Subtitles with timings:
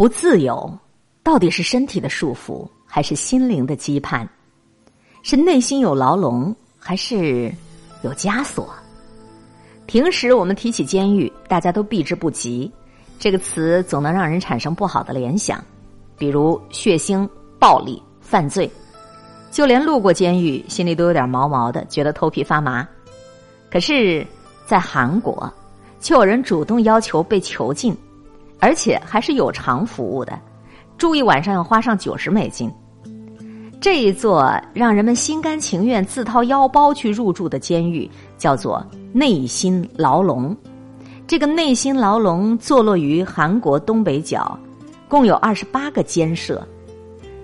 [0.00, 0.78] 不自由，
[1.22, 4.26] 到底是身体的束缚，还是心灵的羁绊？
[5.22, 7.54] 是内心有牢笼，还是
[8.00, 8.66] 有枷锁？
[9.84, 12.72] 平时我们提起监狱，大家都避之不及。
[13.18, 15.62] 这个词总能让人产生不好的联想，
[16.16, 17.28] 比如血腥、
[17.58, 18.70] 暴力、犯罪。
[19.50, 22.88] 就连路过监狱，心里都有点毛毛的，觉得头皮发麻。
[23.70, 24.26] 可是，
[24.64, 25.52] 在韩国，
[26.00, 27.94] 却有人主动要求被囚禁。
[28.60, 30.38] 而且还是有偿服务的，
[30.98, 32.70] 住一晚上要花上九十美金。
[33.80, 40.54] 这一座让人们心甘情愿自掏腰包去入住的监狱，叫做内心牢笼。
[41.26, 44.58] 这个内心牢笼坐落于韩国东北角，
[45.08, 46.66] 共有二十八个监舍。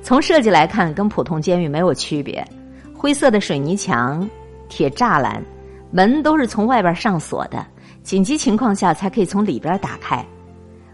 [0.02, 2.46] 从设计来看，跟普通监狱没有区别。
[2.95, 4.28] 灰色的水泥墙、
[4.68, 5.42] 铁栅栏，
[5.90, 7.64] 门都是从外边上锁的，
[8.02, 10.23] 紧急情况下才可以从里边打开。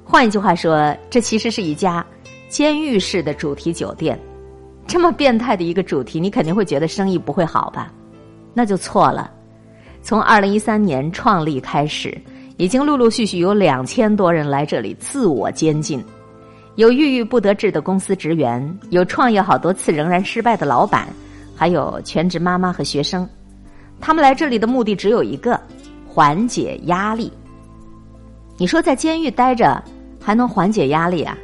[0.05, 2.05] 换一句话说，这其实是一家
[2.49, 4.19] 监狱式的主题酒店。
[4.87, 7.91] 这么变态的一个主题，你肯定会觉得生意不会好吧？
[8.53, 9.31] 那就错了。
[10.03, 12.21] 从二零一三年创立开始，
[12.57, 16.05] 已经陆陆续续有两千多人来这里自我监禁。
[16.75, 21.07] 有郁郁不得志的公司职员，有创业好多次仍然失败的老板，
[21.55, 23.27] 还有全职妈妈和学生。
[24.01, 25.59] 他们来这里的目的只有一个：
[26.07, 27.33] 缓解压力。
[28.59, 29.83] 你说在监狱待着？
[30.23, 31.37] 还能缓解压力啊！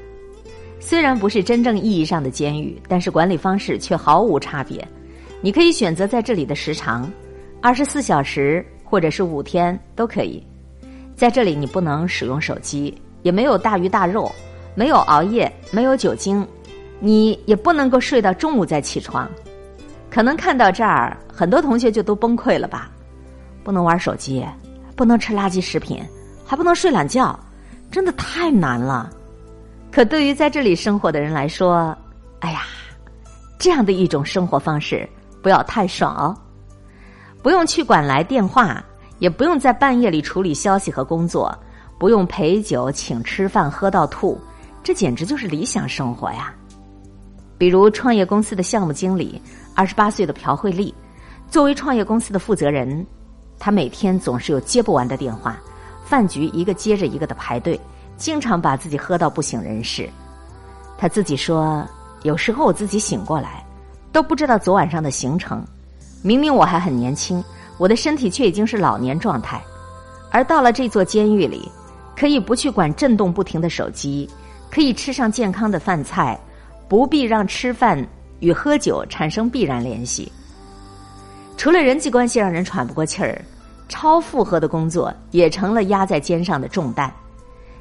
[0.80, 4.86] 虽然不是真正意义上的监狱，但是管理方式却毫无差别。
[5.40, 7.10] 你可以选择在这里的时长，
[7.60, 10.42] 二十四小时或者是五天都可以。
[11.16, 14.30] 在这里，你不能使用手机，也没有大鱼大肉，
[14.76, 16.46] 没有熬夜，没有酒精，
[17.00, 19.28] 你也不能够睡到中午再起床。
[20.08, 22.90] 可能看到这儿，很多同学就都崩溃了吧？
[23.64, 24.44] 不能玩手机，
[24.96, 26.00] 不能吃垃圾食品，
[26.46, 27.38] 还不能睡懒觉。
[27.90, 29.10] 真的太难了，
[29.90, 31.96] 可对于在这里生活的人来说，
[32.40, 32.62] 哎呀，
[33.58, 35.08] 这样的一种生活方式
[35.42, 36.36] 不要太爽哦！
[37.42, 38.84] 不用去管来电话，
[39.18, 41.56] 也不用在半夜里处理消息和工作，
[41.98, 44.38] 不用陪酒请吃饭喝到吐，
[44.82, 46.54] 这简直就是理想生活呀！
[47.56, 49.40] 比如创业公司的项目经理，
[49.74, 50.94] 二十八岁的朴慧丽，
[51.48, 53.04] 作为创业公司的负责人，
[53.58, 55.58] 他每天总是有接不完的电话。
[56.08, 57.78] 饭局一个接着一个的排队，
[58.16, 60.08] 经常把自己喝到不省人事。
[60.96, 61.86] 他自己说
[62.24, 63.62] ：“有时候我自己醒过来，
[64.10, 65.62] 都不知道昨晚上的行程。
[66.22, 67.44] 明明我还很年轻，
[67.76, 69.60] 我的身体却已经是老年状态。
[70.30, 71.70] 而到了这座监狱里，
[72.16, 74.26] 可以不去管震动不停的手机，
[74.70, 76.40] 可以吃上健康的饭菜，
[76.88, 78.02] 不必让吃饭
[78.40, 80.32] 与喝酒产生必然联系。
[81.58, 83.38] 除了人际关系让人喘不过气儿。”
[83.88, 87.12] 超负荷的工作也成了压在肩上的重担。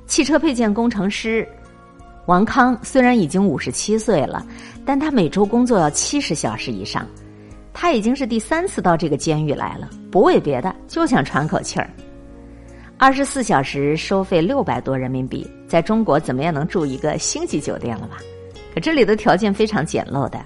[0.07, 1.47] 汽车配件工程师
[2.25, 4.45] 王康虽然已经五十七岁了，
[4.85, 7.05] 但他每周工作要七十小时以上。
[7.73, 11.87] 他已经是第三次到这个监狱来了，不为别的，就想喘口气儿。
[12.97, 18.17] 二十四小时收费六百多人民币，在中国怎么样能住一个星级酒店了吧？
[18.73, 20.43] 可这里的条件非常简陋的，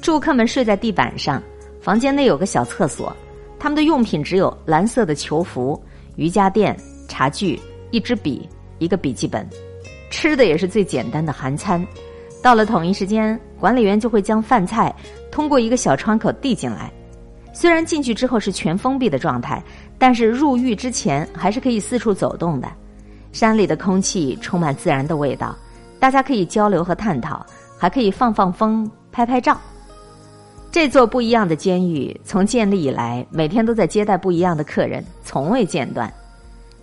[0.00, 1.42] 住客们睡在地板上，
[1.80, 3.12] 房间内有个小厕所。
[3.60, 5.80] 他们的用品只有蓝色的球服、
[6.16, 6.74] 瑜伽垫、
[7.06, 7.60] 茶具、
[7.90, 8.48] 一支笔、
[8.78, 9.46] 一个笔记本，
[10.10, 11.86] 吃的也是最简单的韩餐。
[12.42, 14.92] 到了统一时间，管理员就会将饭菜
[15.30, 16.90] 通过一个小窗口递进来。
[17.52, 19.62] 虽然进去之后是全封闭的状态，
[19.98, 22.68] 但是入狱之前还是可以四处走动的。
[23.30, 25.54] 山里的空气充满自然的味道，
[25.98, 27.44] 大家可以交流和探讨，
[27.78, 29.60] 还可以放放风、拍拍照。
[30.72, 36.12] 这座不一样的监狱从建立以来，每天都在接待不一样的客人，从未间断。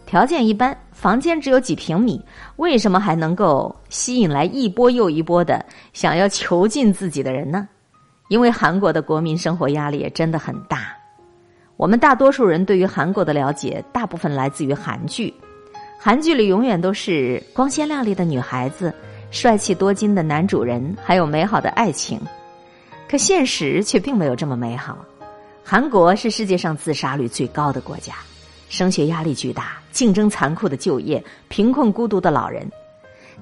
[0.06, 2.22] 条件一般，房间只有几平米，
[2.58, 7.68] 为什么还能够吸引来一波又一波的想要囚禁自己的人呢？
[8.28, 10.94] 因为韩国的国民生活压力也真的很大。
[11.78, 15.34] 我们大多数人对于韩国的了解，大部分来自于韩剧。
[15.98, 18.94] 韩剧里永远都是光鲜亮丽的女孩子、
[19.32, 22.20] 帅气多金的男主人，还有美好的爱情。
[23.10, 24.98] 可现实却并没有这么美好。
[25.64, 28.14] 韩国是世界上自杀率最高的国家，
[28.70, 32.70] 升学压力巨大，竞争残酷的就业，贫困孤独的老人。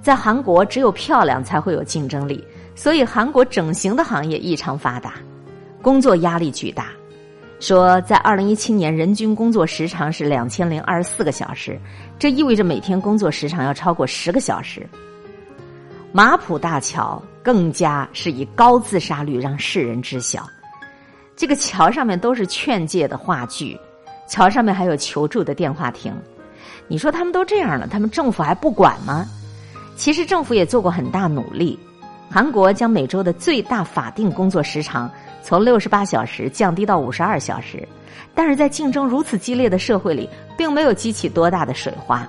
[0.02, 2.44] 在韩国，只有漂亮才会有竞争力，
[2.76, 5.14] 所以韩国整形的行业异常发达，
[5.82, 6.88] 工作压力巨大。
[7.60, 11.80] 说在二零一七年，人均工作时长是两千零二十四个小时，
[12.20, 14.86] 这意味着每天工作时长要超过十个小时。
[16.16, 20.48] 马浦大桥更加是以高自杀率让世人知晓。
[21.36, 23.78] 这个桥上面都是劝诫的话剧，
[24.26, 26.16] 桥上面还有求助的电话亭。
[26.88, 29.26] 你说他们都这样了，他们政府还不管吗？
[29.98, 31.78] 其实政府也做过很大努力，
[32.32, 35.12] 韩国将每周的最大法定工作时长
[35.44, 37.86] 从六十八小时降低到五十二小时，
[38.34, 42.26] 但是在竞争如此激烈的社会里，并没有激起多大的水花。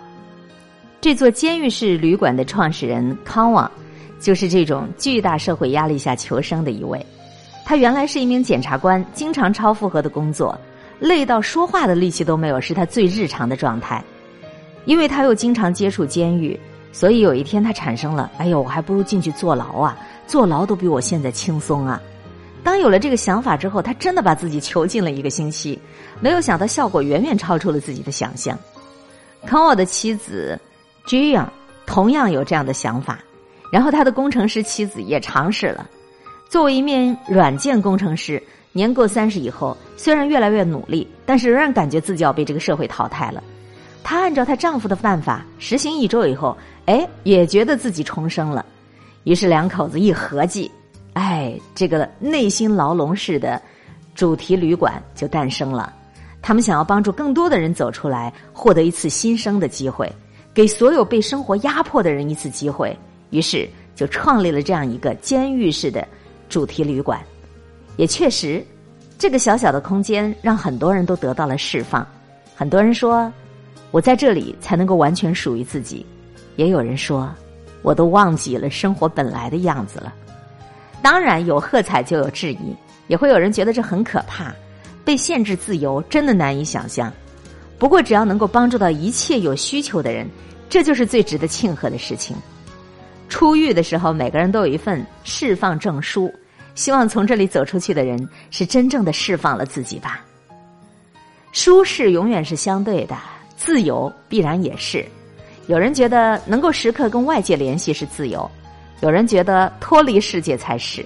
[1.07, 3.71] 这座监狱式旅馆的创始人康旺，
[4.19, 7.01] 就是这种巨大社会压力下求生的一位。
[7.65, 10.59] 他原来是一名检察官，经常超负荷的工作，
[10.99, 14.03] 累到说话的力气都没有，是他最日常的状态。
[14.85, 16.59] 因为他又经常接触监狱。
[16.91, 19.97] 所以有一天，他产生了：“哎呦，我还不如进去坐牢啊！
[20.27, 22.03] 坐牢都比我现在轻松啊！”
[22.65, 25.79] 当有了这个想法之后，他真的把自己囚禁了一个星期，
[26.19, 28.59] 没有想到效果远远超出了自己的想象。
[29.47, 30.59] 康沃的妻子
[31.07, 31.49] j i a n
[31.87, 33.19] 同样有这样的想法，
[33.73, 35.89] 然后他的工程师妻子也尝试了。
[36.49, 38.43] 作为一名软件工程师，
[38.73, 43.43] 年过三十以后，虽然越来越努力，但是仍然感觉自己要被这个社会淘汰了。
[44.05, 46.57] 她按照她丈夫的办法实行一周以后。
[46.87, 48.65] 哎，也觉得自己重生了，
[49.25, 50.71] 于是两口子一合计，
[51.15, 53.61] 哎，这个内心牢笼式的
[54.15, 55.93] 主题旅馆就诞生了。
[56.41, 60.09] 他们想要帮助更多的人走出来，获得一次新生的机会，
[60.57, 62.97] 给所有被生活压迫的人一次机会。
[63.29, 66.09] 于是就创立了这样一个监狱式的
[66.49, 67.21] 主题旅馆。
[67.99, 68.65] 也确实，
[69.19, 72.07] 这个小小的空间让很多人都得到了释放。
[72.55, 73.31] 很多人说，
[73.91, 76.07] 我在这里才能够完全属于自己。
[76.57, 77.29] 也有人说，
[77.83, 80.15] 我都忘记了生活本来的样子了。
[81.03, 82.75] 当然有喝彩就有质疑，
[83.09, 84.55] 也会有人觉得这很可怕，
[85.05, 87.13] 被限制自由真的难以想象。
[87.79, 90.29] 不过只要能够帮助到一切有需求的人，
[90.69, 92.37] 这就是最值得庆贺的事情。
[93.29, 96.33] 出狱的时候，每个人都有一份释放证书，
[96.75, 100.25] 希望从这里走出去的人是真正的释放了自己吧。
[101.53, 103.17] 舒适永远是相对的，
[103.57, 105.05] 自由必然也是。
[105.67, 108.49] 有人觉得能够时刻跟外界联系是自由，
[109.01, 111.05] 有人觉得脱离世界才是，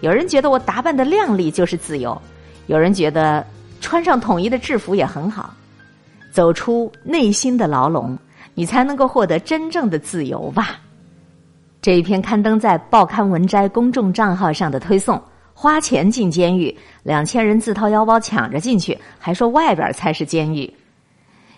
[0.00, 2.20] 有人觉得我打扮的靓丽就是自由，
[2.66, 3.46] 有人觉得
[3.80, 5.54] 穿上统一的制服也很好，
[6.32, 8.18] 走出内心的牢笼，
[8.54, 10.80] 你才能够获得真正的自由吧。
[11.82, 15.20] 这一篇刊登在报刊文摘公众账号上的推送，
[15.52, 20.72] 花钱进监狱，两千人自掏腰包抢着进去，还说外边才是监狱，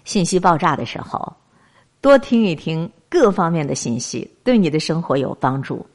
[0.04, 1.32] 信息爆炸的时候。
[2.00, 5.86] 多听一听各方面的信息，对你的生活有帮助。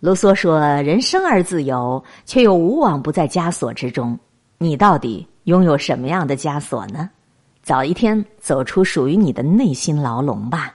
[0.00, 4.18] 卢梭说：“人生而自由，却又无往不在枷锁之中。
[4.58, 7.08] 你到底拥有什么样的枷锁呢？
[7.70, 10.74] 早一天走出属于你的内心牢笼吧。”